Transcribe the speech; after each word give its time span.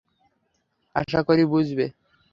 আশা 0.95 1.19
করি 1.27 1.43
বুঝবে। 1.45 1.85